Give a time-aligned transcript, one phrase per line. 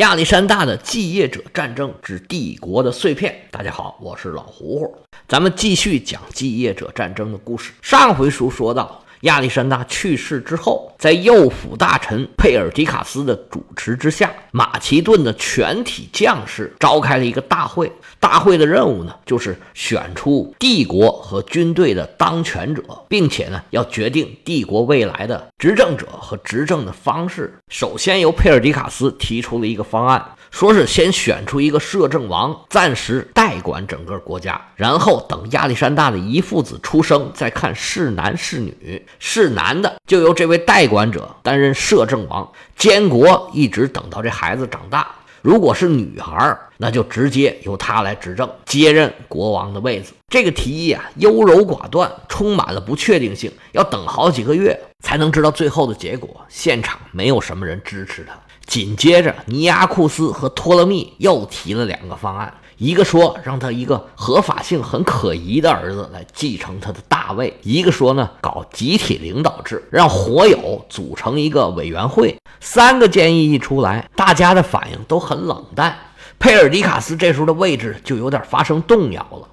[0.00, 3.38] 亚历山大的继业者战争之帝国的碎片。
[3.50, 4.96] 大家好，我是老胡胡，
[5.28, 7.72] 咱们继续讲继业者战争的故事。
[7.82, 9.04] 上回书说到。
[9.22, 17.90] 亚历山大去世之后，在右辅大臣佩尔迪卡斯的主持之下，马其顿的全体将士召开了一个大会。
[18.18, 27.54] 大会的任务呢，就是选出帝国和军队的当权者，并且呢，要决定帝国未来的执政者和执政的方式。
[27.68, 30.24] 首先，由佩尔迪卡斯提出了一个方案。
[30.50, 39.04] 说是先选出一个摄政王，暂时代管整个国家，然后等亚历山大的遗父子出生，再看是男是女。
[39.18, 45.06] 是男的，就由这位代管者担任摄政王，监国一直等到这孩子长大。
[45.40, 50.12] 如果是女孩，那就直接由他来执政，接任国王的位子。
[50.28, 56.44] 这个提议啊，优柔寡断，充满了不确定性，要等好几个月才能知道最后的结果。
[56.48, 58.38] 现场没有什么人支持他。
[58.70, 72.36] 紧接着，尼亚库斯和托勒密又提了两个方案，一个说让他一个合法性很可疑的儿子来继承他的大位，一个说呢搞集体领导制，让火友组成一个委员会。
[72.60, 75.96] 三个建议一出来，大家的反应都很冷淡。
[76.40, 79.46] 佩尔迪卡斯这时候的位置就有点发生动摇了。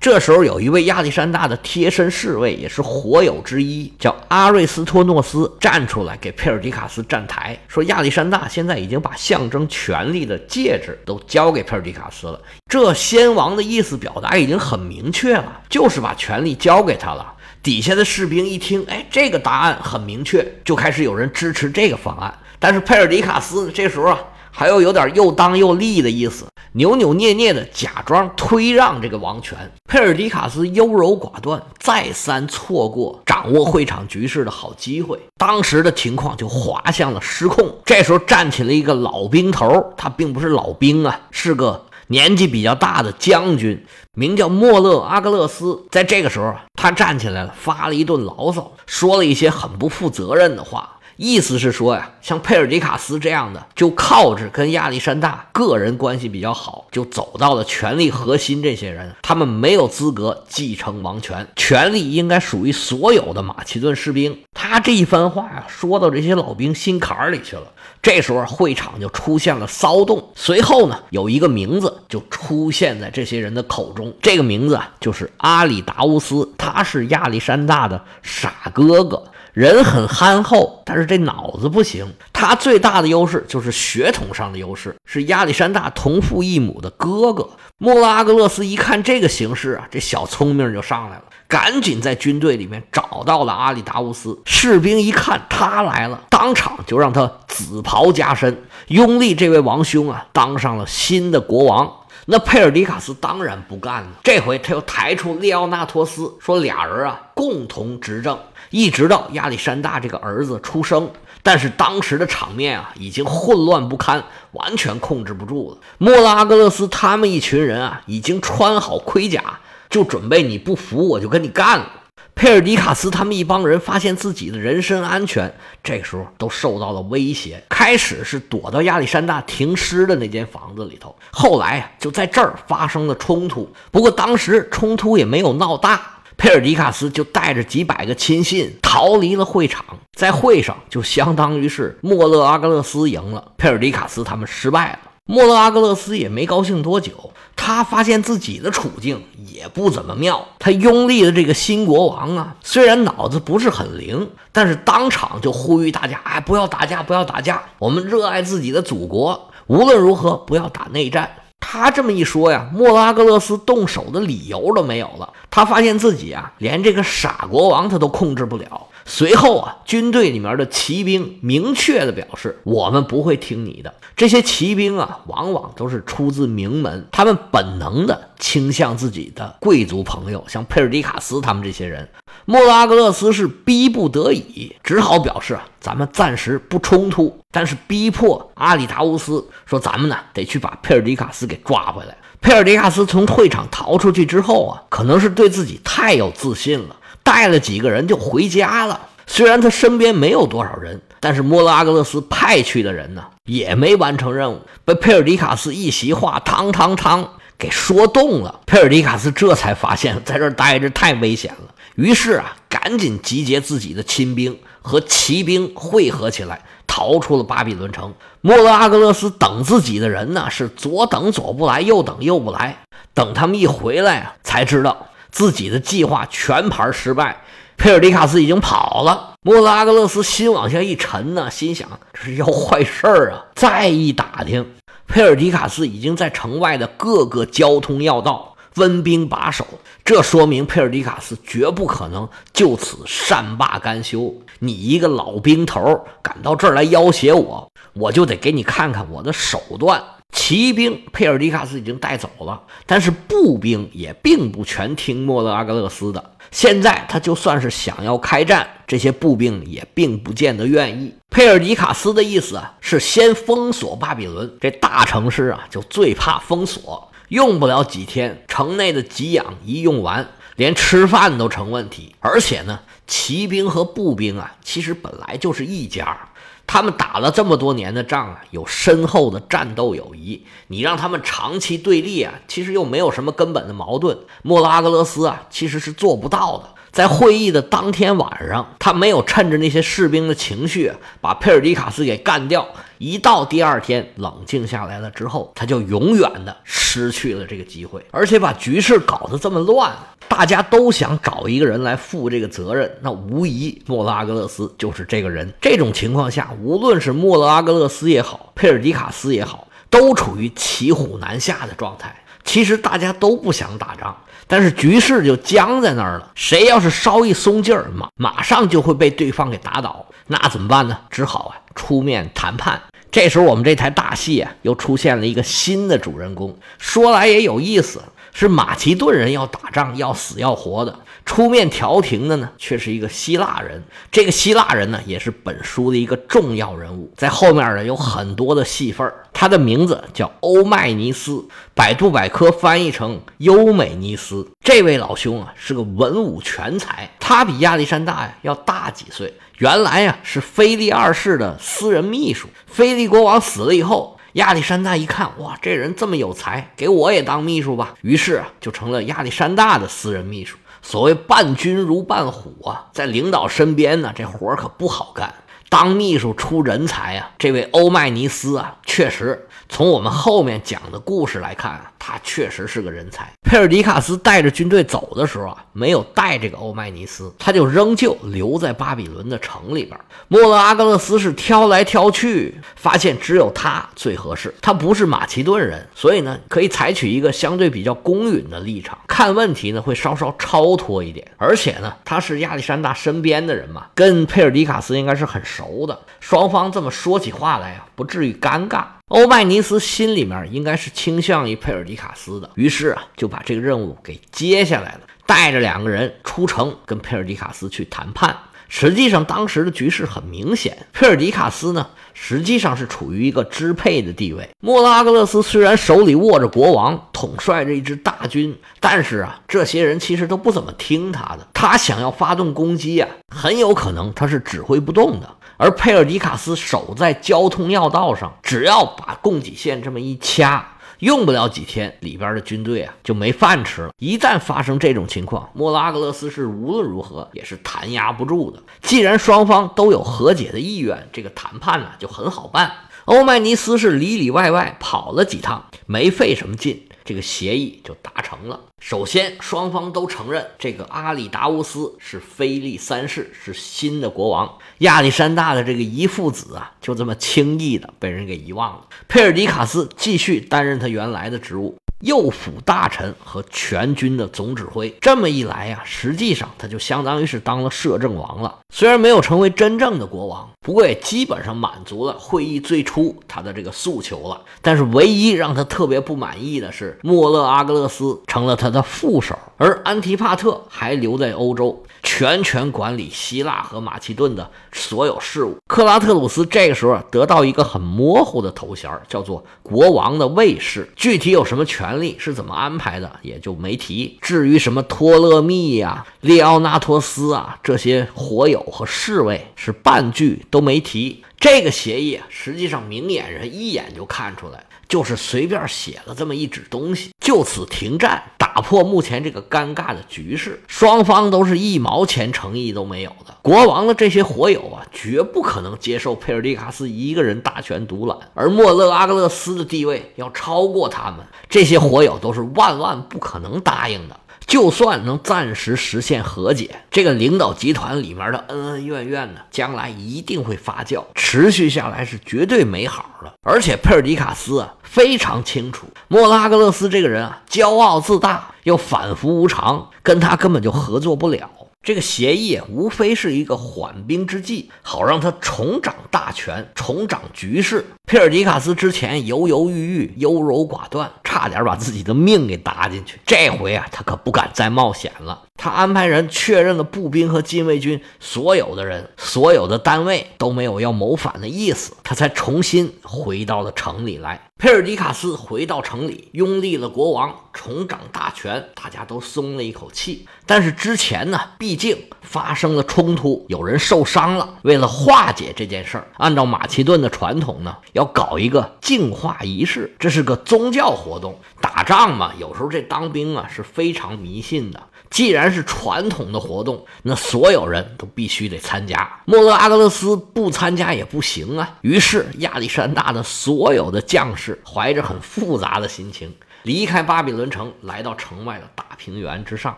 [0.00, 12.40] 这时候，有一位亚历山大的贴身侍卫，也是火友之一，叫阿瑞斯托诺斯，站出来给佩尔迪卡斯站台，说亚历山大现在已经把象征权力的戒指都交给佩尔迪卡斯了。
[12.68, 17.34] 这先王的意思表达已经很明确了，就是把权力交给他了。
[17.62, 22.36] 底下的士兵一听，哎，这个答案很明确，就开始有人支持这个方案。
[22.58, 24.18] 但是佩尔迪卡斯这时候啊。
[24.54, 29.58] 还有有点又当又立的意思，扭扭捏捏的假装推让这个王权。
[29.88, 37.66] 佩尔迪卡斯优柔寡断，再三错过掌握会场局势的好机会，当时的情况就滑向了失控。
[37.86, 45.86] 这时候站起了一个老兵头，他并不是老兵啊，是个年纪比较大的将军，名叫莫勒阿格勒斯。
[45.90, 50.98] 在这个时候，他站起来了，发了一顿牢骚，说了一些很不负责任的话。
[51.16, 58.62] 意思是说呀，像佩尔迪卡斯这样的，就靠着跟亚历山大个人关系比较好，就走到了权力核心。
[58.62, 64.38] 这些人，他们没有资格继承王权，权力应该属于所有的马其顿士兵。
[64.54, 67.64] 他这一番话呀，说到这些老兵心坎里去了。
[68.00, 70.30] 这时候会场就出现了骚动。
[70.34, 79.22] 随后呢，有一个名字就出现在这些人的口中，这个名字啊，就是阿里达乌斯，他是亚历山大的傻哥哥。
[79.52, 82.10] 人很憨厚，但是这脑子不行。
[82.32, 87.50] 他最大的优势就是血统上的优势，是亚历山大同父异母的哥哥。
[87.76, 94.40] 莫拉阿格勒斯一看这个形势啊，这小聪明就上来了，赶紧在军队里面找到了阿里达乌斯。
[94.46, 101.92] 士兵一看他来了，当场就让他紫袍加身，拥立这位王兄啊，当上了新的国王。
[102.24, 108.38] 那佩尔迪卡斯当然不干了，这回他又抬出列奥纳托斯，说俩人啊共同执政。
[108.72, 111.08] 一直到亚历山大这个儿子出生，
[111.42, 115.76] 但是当时的场面啊已经混乱不堪，完全控制不住了。
[115.98, 119.60] 莫拉格勒斯他们一群人啊已经穿好盔甲，
[119.90, 121.86] 就准备你不服我就跟你干了。
[122.34, 127.62] 佩尔迪卡斯他们一帮人发现自己的人身安全，这时候都受到了威胁。
[127.68, 133.70] 开始是躲到亚历山大停尸的那间房子里头，后来啊就在这儿发生了冲突。
[133.90, 136.21] 不过当时冲突也没有闹大。
[136.42, 144.98] 佩尔迪卡斯就带着几百个亲信逃离了会场，在会上就相当于是莫勒阿格勒斯赢了，佩尔迪卡斯他们失败了。
[145.24, 147.12] 莫勒阿格勒斯也没高兴多久，
[147.54, 150.44] 他发现自己的处境也不怎么妙。
[150.58, 161.30] 他拥立的这个新国王啊，虽然脑子不是很灵，但是当场就呼吁大家：哎，不要打架，不要打架，我们热爱自己的祖国，无论如何不要打内战。
[161.64, 165.32] 他这么一说呀，莫拉格勒斯动手的理由都没有了。
[165.48, 168.88] 他发现自己啊，连这个傻国王他都控制不了。
[169.04, 173.94] 随后啊，军队里面的骑兵明确的表示，我们不会听你的。
[174.14, 182.08] 这些骑兵啊，往往都是出自名门，他们本能的倾向自己的贵族朋友，像佩尔迪卡斯他们这些人。
[182.44, 192.16] 莫拉格勒斯是逼不得已，只好表示啊，咱们暂时不冲突，但是逼迫阿里达乌斯说，咱们呢得去把佩尔迪卡斯给抓回来。
[192.40, 199.08] 佩尔迪卡斯从会场逃出去之后啊，可能是对自己太有自信了，带了几个人就回家了。
[199.26, 208.60] 虽然他身边没有多少人，但是莫拉格勒斯派去的人呢，也没完成任务，被佩尔迪卡斯一席话，汤汤汤给说动了。
[208.66, 211.72] 佩尔迪卡斯这才发现，在这儿待着太危险了。
[211.94, 218.12] 于是啊，赶紧集结自己的亲兵和骑兵汇合起来，逃出了巴比伦城。
[218.40, 222.78] 莫勒阿格勒斯等自己的人呢，是左等左不来，右等右不来。
[223.14, 227.42] 等他们一回来啊，才知道自己的计划全盘失败，
[227.76, 229.32] 佩尔迪卡斯已经跑了。
[229.42, 233.46] 莫拉阿格勒斯心往下一沉呢，心想这是要坏事儿啊！
[233.56, 234.74] 再一打听，
[235.08, 239.66] 佩尔迪卡斯已经在城外的各个交通要道温兵把守，
[240.04, 244.32] 这说明佩尔迪卡斯绝不可能就此善罢甘休。
[244.60, 250.00] 你一个老兵头敢到这儿来要挟我，我就得给你看看我的手段。
[250.32, 256.32] 骑兵佩尔迪卡斯已经带走了，但是步兵也并不全听莫勒阿格勒斯的。
[256.50, 261.14] 现在他就算是想要开战，这些步兵也并不见得愿意。
[261.30, 267.10] 佩尔迪卡斯的意思啊，是先封锁巴比伦这大城市啊，就最怕封锁。
[267.28, 272.14] 用不了几天，城内的给养一用完，连吃饭都成问题。
[272.20, 276.18] 而且呢，骑兵和步兵啊，其实本来就是一家。
[276.66, 280.46] 他们打了这么多年的仗啊，有深厚的战斗友谊。
[280.68, 284.16] 你让他们长期对立啊，其实又没有什么根本的矛盾。
[284.42, 286.68] 莫拉格勒斯啊，其实是做不到的。
[286.92, 290.92] 在会议的当天晚上，他没有趁着那些士兵的情绪
[291.22, 292.68] 把佩尔迪卡斯给干掉。
[292.98, 299.90] 一到第二天冷静下来了之后，他就永远的失去了这个机会，而且把局势搞得这么乱，
[300.28, 305.50] 大家都想找一个人来负这个责任，那无疑莫拉格勒斯就是这个人。
[305.62, 312.22] 这种情况下，无论是莫拉格勒斯也好，佩尔迪卡斯也好，都处于骑虎难下的状态。
[312.44, 314.14] 其实大家都不想打仗。
[314.52, 320.98] 但是局势就僵在那儿了，谁要是稍一松劲儿，马马上就会被对方给打倒，那怎么办呢？
[321.08, 322.78] 只好啊出面谈判。
[323.10, 328.02] 这时候我们这台大戏啊又出现了一个新的主人公，说来也有意思，
[328.34, 330.98] 是马其顿人要打仗，要死要活的。
[331.24, 333.82] 出面调停的呢，却是一个希腊人。
[334.10, 344.46] 这个希腊人呢，也是本书的一个重要人物，在后面呢有很多的戏份他的名字叫欧迈尼斯，百度百科翻译成优美尼斯。
[344.62, 347.10] 这位老兄啊，是个文武全才。
[347.18, 349.32] 他比亚历山大呀要大几岁。
[349.58, 352.48] 原来呀是腓力二世的私人秘书。
[352.66, 357.94] 腓力国王死了以后，亚历山大一看，哇，这人这么有才，给我也当秘书吧。
[358.02, 360.56] 于是啊，就成了亚历山大的私人秘书。
[360.82, 365.32] 所谓伴君如伴虎啊，在领导身边呢，这活可不好干。
[365.70, 369.48] 当秘书出人才啊，这位欧迈尼斯啊，确实。
[369.72, 373.26] 从我们后面讲的故事来看啊，他确实是个人才。
[373.40, 379.98] 佩尔迪卡斯带着军队走的时候啊，没有带这个欧迈尼斯，他就仍旧留在巴比伦的城里边。
[380.28, 384.54] 莫勒阿格勒斯是挑来挑去，发现只有他最合适。
[384.60, 391.26] 他不是马其顿人，所以呢，可以采取一个相对比较公允的立场，看问题呢会稍稍超脱一点。
[391.38, 398.84] 而且呢，他是亚历山大身边的人嘛，跟佩尔迪卡斯应该是很熟的，双方这么说起话来啊，不至于尴尬。
[399.12, 408.34] 欧迈尼斯心里面应该是倾向于佩尔迪卡斯的，于是啊就把这个任务给接下来了，带着两个人出城跟佩尔迪卡斯去谈判。
[408.74, 414.48] 实际上当时的局势很明显，佩尔迪卡斯呢实际上是处于一个支配的地位。
[414.60, 421.46] 莫拉格勒斯虽然手里握着国王，统帅着一支大军，但是啊这些人其实都不怎么听他的。
[421.52, 425.28] 他想要发动攻击啊，很有可能他是指挥不动的。
[425.58, 430.66] 而佩尔迪卡斯守在交通要道上，只要把供给线这么一掐，
[431.02, 433.90] 用不了几天，里边的军队啊就没饭吃了。
[433.98, 438.62] 一旦发生这种情况，莫拉格勒斯是无论如何也是弹压不住的。
[438.82, 442.70] 既然双方都有和解的意愿，这个谈判呢就很好办。
[443.06, 446.86] 欧迈尼斯是里里外外跑了几趟，没费什么劲。
[447.04, 448.60] 这个协议就达成了。
[448.80, 454.58] 首先，双方都承认这个阿里达乌斯是菲利三世，是新的国王。
[454.78, 458.86] 亚历山大的这个遗父子啊，就这么轻易的被人给遗忘了。
[459.08, 461.76] 佩尔迪卡斯继续担任他原来的职务。
[462.02, 468.58] 右辅大臣和全军的总指挥，这么一来呀，实际上他就相当于是当了摄政王了。
[468.72, 474.40] 虽然没有成为真正的国王，不过也基本上满足了会议最初他的这个诉求了。
[474.60, 481.82] 但是唯一让他特别不满意的是，莫勒阿格勒斯成了他的副手，而安提帕特还留在欧洲。
[482.04, 485.56] 全权管理希腊和马其顿的所有事务。
[485.68, 490.90] 克拉特鲁斯这个时候得到一个很模糊的头衔，叫做国王的卫士。
[490.96, 494.18] 具体有什么权权利，是怎么安排的，也就没提。
[494.22, 501.22] 至于什么托勒密呀、列奥纳托斯啊这些火友和侍卫，是半句都没提。
[501.38, 508.22] 这个协议实际上明眼人一眼就看出来，就是随便写了这么一纸东西，就此停战。
[508.54, 508.62] 打。
[508.62, 510.62] 破目前这个尴尬的局势。
[510.66, 513.34] 双方都是一毛钱诚意都没有的。
[513.42, 521.26] 国王的这些火友啊，绝不可能接受佩尔迪卡斯一个人大权独揽，而莫勒阿格勒斯的地位要超过他们。
[521.48, 524.16] 这些火友都是万万不可能答应的。
[524.52, 533.32] 就算能暂时实现和解，这个领导集团里面的恩恩怨怨呢，将来一定会发酵，持续下来是绝对没好的。
[533.40, 541.48] 而且佩尔迪卡斯啊非常清楚，莫拉格勒斯这个人啊骄傲自大又反复无常，跟他根本就合作不了。
[541.82, 547.84] 这个协议无非是一个缓兵之计，好让他重掌大权，重掌局势。
[548.06, 553.18] 佩尔迪卡斯之前犹犹豫豫、优柔寡断，差点把自己的命给搭进去。
[553.26, 555.42] 这回啊，他可不敢再冒险了。
[555.56, 564.40] 他安排人确认了步兵和禁卫军所有的人、所有的单位都没有要谋反的意思，他才重新回到了城里来。
[564.62, 570.28] 佩尔迪卡斯回到城里，拥立了国王，重掌大权，大家都松了一口气。
[570.46, 574.58] 但是之前呢，毕竟发生了冲突，有人受伤了。
[574.62, 581.36] 为了化解这件事儿，按照马其顿的传统呢，要搞一个净化仪式，这是个宗教活动。
[581.60, 584.80] 打仗嘛，有时候这当兵啊是非常迷信的。
[585.10, 589.20] 既然是传统的活动，那所有人都必须得参加。
[589.26, 591.78] 莫勒阿格勒斯不参加也不行啊。
[591.82, 596.34] 于是亚历山大的所有的将士怀着很复杂的心情。
[596.62, 599.76] 离开巴比伦城，来到城外的大平原之上。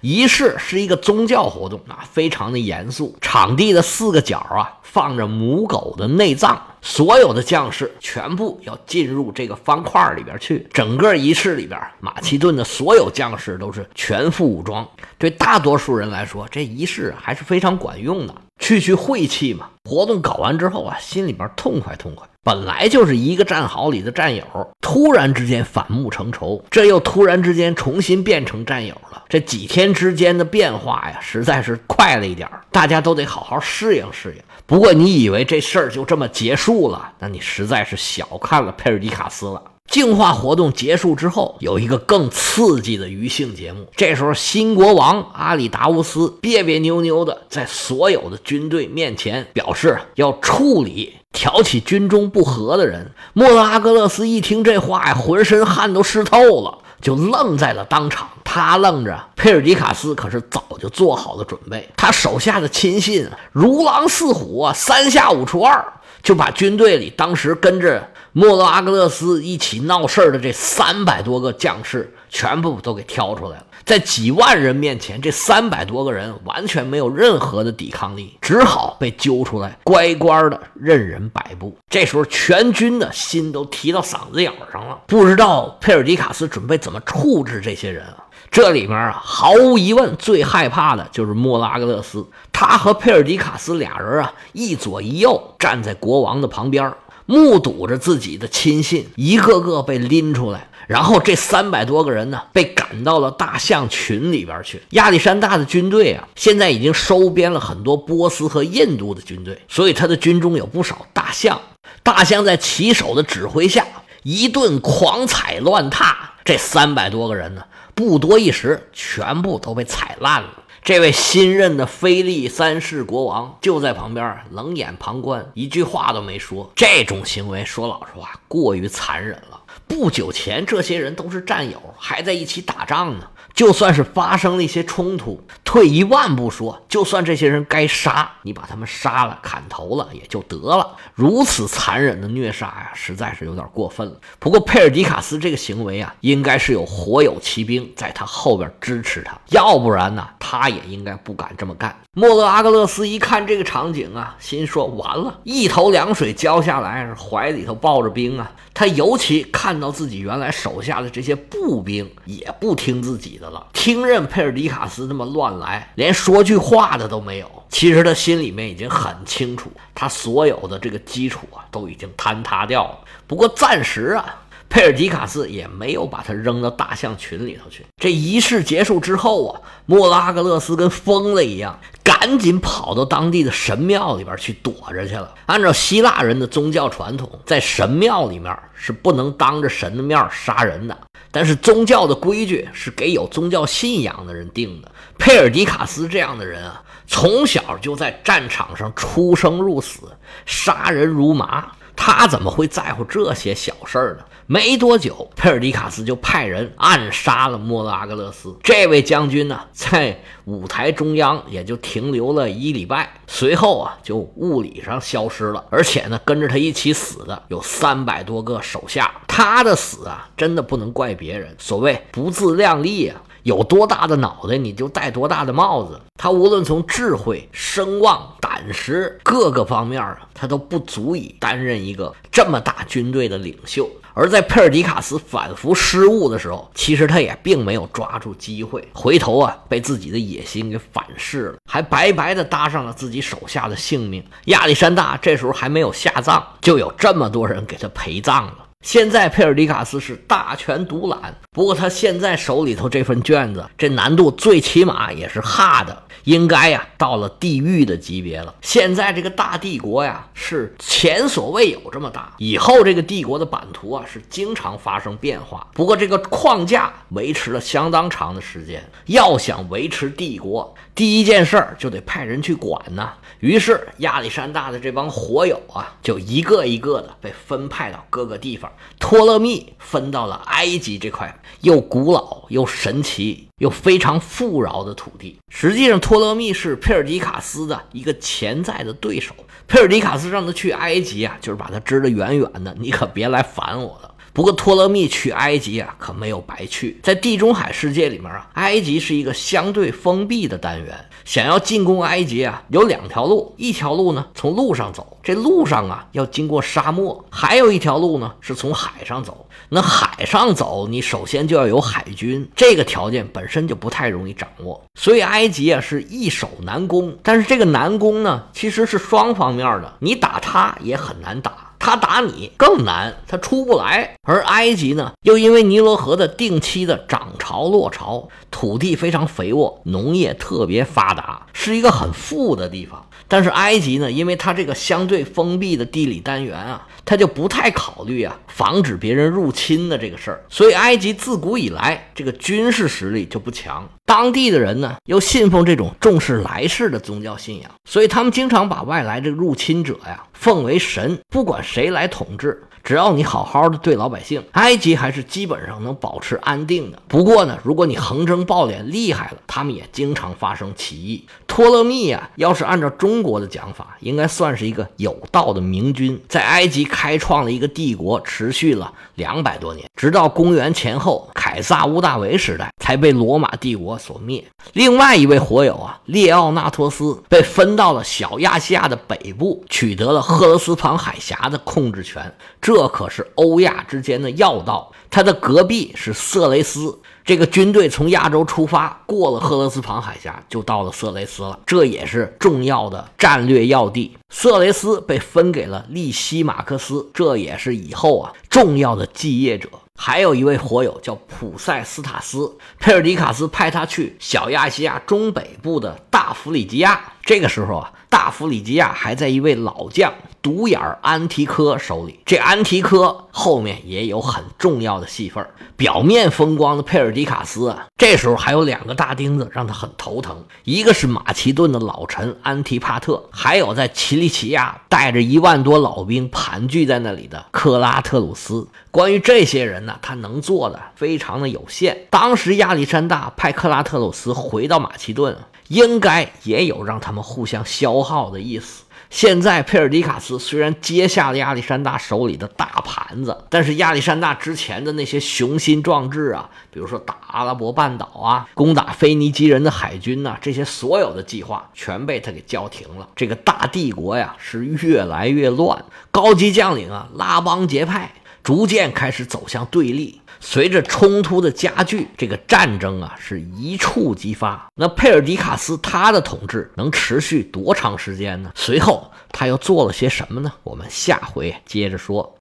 [0.00, 3.16] 仪式是一个宗教活动啊，非常的严肃。
[3.20, 6.60] 场地的四个角啊，放着母狗的内脏。
[6.80, 10.66] 所有的将士全部要进入这个方块里边去。
[10.72, 14.86] 整个仪式里边，马其顿的所有将士都是全副武装。
[15.16, 19.68] 对大多数人来说，这仪式还是非常管用的，去去晦气嘛。
[19.84, 22.26] 活动搞完之后啊，心里边痛快痛快。
[22.42, 24.42] 本来就是一个战壕里的战友，
[24.80, 29.24] 突然之间反目成仇，这又突然之间重新变成战友了。
[29.28, 34.42] 这几天之间的变化呀，实在是快了一点大家都得好好适应适应。
[34.66, 37.12] 不过，你以为这事儿就这么结束了？
[37.18, 39.62] 那你实在是小看了佩尔迪卡斯了。
[39.88, 43.86] 净化活动结束之后，有一个更刺激的余性节目。
[43.96, 53.12] 这时候，新国王阿里达乌斯别别扭扭的在所有的军队面前表示要处理挑起军中不和的人。
[53.32, 58.28] 莫拉格勒斯一听这话呀，浑身汗都湿透了，就愣在了当场。
[58.44, 65.82] 他愣着，佩尔迪卡斯可是早就做好了准备，他手下的亲信如狼似虎啊，三下五除二
[66.22, 68.06] 就把军队里当时跟着。
[68.38, 73.66] 莫勒阿格勒斯一起闹事儿的这三百多个将士，全部都给挑出来了。
[73.84, 81.76] 在几万人面前，这三百多个人完全没有任何的抵抗力，只好被揪出来，乖乖的任人摆布。
[81.90, 88.22] 这时候，全军的心都提到嗓子眼上了，不知道佩尔迪卡斯准备怎么处置这些人啊？
[88.52, 92.24] 这里面啊，毫无疑问，最害怕的就是莫拉格勒斯。
[92.52, 96.94] 他和佩尔迪卡斯俩人啊，一左一右站在国王的旁边。
[97.28, 104.80] 目睹着自己的亲信一个个被拎出来，然后这三百多个人呢，被赶到了大象群里边去。
[104.92, 111.60] 亚历山大的军队啊，现在已经收编了很多波斯和印度的军队，所以他的军中有不少大象。
[112.02, 113.84] 大象在骑手的指挥下，
[114.22, 117.62] 一顿狂踩乱踏，这三百多个人呢，
[117.94, 120.48] 不多一时，全部都被踩烂了。
[120.88, 126.72] 这位新任的菲利三世国王就在旁边冷眼旁观，一句话都没说。
[126.74, 129.60] 这种行为，说老实话，过于残忍了。
[129.86, 133.28] 不久前，这些人都是战友，还在一起打仗呢。
[133.58, 140.94] 就算是发生了一些冲突，退一万步说，就算这些人该杀，你把他们杀了、砍头了也就得了。
[141.12, 144.14] 如此残忍的虐杀呀，实在是有点过分了。
[144.38, 151.98] 不过佩尔迪卡斯这个行为啊，应该是有火友骑兵在他后边支持他，要不然呢，他也应该不敢这么干。
[152.12, 158.52] 莫勒阿格勒斯一看这个场景啊，心说完了，一头凉水浇下来，怀里头抱着兵啊。
[158.72, 163.47] 他尤其看到自己原来手下的这些步兵也不听自己的。
[163.72, 167.50] 听任佩尔迪卡斯这么乱来，连说句话的都没有。
[167.68, 172.98] 其实他心里面已经很清楚，他所有的这个基础啊都已经坍塌掉了。
[173.26, 174.24] 不过暂时啊，
[174.68, 177.84] 佩尔迪卡斯也没有把他扔到大象群里头去。
[177.96, 185.34] 这仪式结束之后啊，莫拉格勒斯跟疯了一样，赶紧跑到当地的神庙里边去躲着去了。
[185.46, 190.96] 按照希腊人的宗教传统，在神庙里面是不能当着神的面杀人的。
[191.30, 194.90] 但是宗教的规矩是给有宗教信仰的人定的。
[195.18, 200.00] 佩尔迪卡斯这样的人啊，从小就在战场上出生入死，
[200.46, 204.24] 杀人如麻，他怎么会在乎这些小事儿呢？
[204.50, 208.56] 没多久，佩尔迪卡斯就派人暗杀了莫拉格勒斯。
[208.62, 215.62] 这位将军呢，在舞台中央也就停留了一礼拜，随后啊，就物理上消失了。
[215.68, 219.20] 而且呢，跟着他一起死的有三百多个手下。
[219.26, 221.54] 他的死啊，真的不能怪别人。
[221.58, 223.20] 所谓不自量力啊。
[223.44, 225.98] 有多大的脑袋，你就戴多大的帽子。
[226.18, 233.88] 他无论从智慧、声望、胆识各个方面啊，他都不足以担任一个这么大军队的领袖。
[234.18, 244.24] 而在佩尔迪卡斯反复失误的时候，其实他也并没有抓住机会，回头啊，被自己的野心给反噬了，还白白的搭上了自己手下的性命。
[244.46, 248.56] 亚历山大这时候还没有下葬，就有这么多人给他陪葬了。
[248.84, 258.54] 现在佩尔迪卡斯是大权独揽，不过他现在手里头这份卷子，这难度最起码也是哈的，应该呀到了地狱的级别了。
[258.60, 265.66] 现在这个大帝国呀是前所未有这么大，以后这个帝国的版图啊是经常发生变化。
[265.72, 273.08] 不过这个框架维持了相当长的时间，要想维持帝国，第一件事儿就得派人去管呢。
[273.38, 278.68] 于是亚历山大的这帮火友啊，就一个一个的被分派到各个地方。
[278.98, 285.38] 托勒密分到了埃及这块又古老又神奇又非常富饶的土地。
[285.54, 289.32] 实际上，托勒密是佩尔迪卡斯的一个潜在的对手。
[289.68, 294.12] 佩尔迪卡斯让他去埃及啊，就是把他支得远远的，你可别来烦我了。
[294.38, 297.00] 不过，托勒密去埃及啊，可没有白去。
[297.02, 300.94] 在地中海世界里面啊，埃及是一个相对封闭的单元。
[301.24, 309.48] 想要进攻埃及啊，有两条路，一条路呢从路上走，这路上啊要经过沙漠；还有一条路呢是从海上走。
[309.70, 314.80] 那海上走，你首先就要有海军，这个条件本身就不太容易掌握。
[314.94, 321.67] 所以埃及啊是易守难攻，但是这个难攻呢，其实是双方面的，你打他也很难打。
[321.88, 324.14] 他打你更难，他出不来。
[324.22, 333.02] 而埃及呢，又因为尼罗河的定期的涨潮落潮，土地非常肥沃，农业特别发达，是一个很富的地方。
[333.26, 340.44] 但是埃及呢，因为它这个相对封闭的地理单元啊，它就不太考虑啊防止别人入侵的这个事儿。
[340.50, 352.62] 所以埃及自古以来这个军事实力就不强，当地的人呢又信奉这种重视来世的宗教信仰，所以他们经常把外来这个入侵者呀奉为神，不管谁来统治。
[352.84, 356.98] 只要你好好的对老百姓，埃及还是基本上能保持安定的。
[357.06, 361.26] 不过呢，如果你横征暴敛厉害了，他们也经常发生起义。
[361.46, 374.44] 托勒密啊，要是按照中国的讲法，应该算是一个有道的明君，在埃及开创了一个帝国，持续了两百多年，直到公元前后开凯撒屋大维时代才被罗马帝国所灭。
[374.74, 382.32] 另外一位火友啊，列奥纳托斯被分到了小亚细亚的北部，取得了赫勒斯滂海峡的控制权。
[382.60, 386.96] 这可是欧亚之间的要道，它的隔壁是色雷斯。
[387.24, 391.58] 这个军队从亚洲出发，过了赫勒斯滂海峡，就到了色雷斯了。
[391.66, 394.16] 这也是重要的战略要地。
[394.32, 399.68] 色雷斯被分给了利西马克斯，这也是以后啊重要的继业者。
[400.00, 407.14] 还有一位火友叫普塞斯塔斯，佩尔迪卡斯派他去小亚细亚中北部的大弗里吉亚。
[407.28, 410.10] 这个时候啊，大弗里吉亚还在一位老将。
[410.40, 428.68] 独眼安提柯手里，这安提柯后面也有很重要的戏份表面风光的佩尔迪卡斯啊，这时候还有两个大钉子让他很头疼，一个是马其顿的老臣安提帕特，还有在奇里奇亚带着一万多老兵盘踞在那里的克拉特鲁斯。
[428.90, 432.06] 关于这些人呢，他能做的非常的有限。
[432.08, 435.36] 当时亚历山大派克拉特鲁斯回到马其顿，
[435.66, 438.84] 应该也有让他们互相消耗的意思。
[439.10, 453.08] 现在佩尔迪卡斯虽然接下了亚历山大手里的大盘子，但是亚历山大之前的那些雄心壮志啊，比如说打阿拉伯半岛啊，攻打腓尼基人的海军呐，这些所有的计划全被他给叫停了。
[453.16, 460.20] 这个大帝国呀是越来越乱，高级将领啊拉帮结派，逐渐开始走向对立。
[460.40, 464.70] 随着冲突的加剧，这个战争啊是一触即发。
[464.74, 468.50] 那佩尔迪卡斯他的统治能持续多长时间呢？
[468.54, 470.52] 随后他又做了些什么呢？
[470.62, 472.36] 我们下回接着说。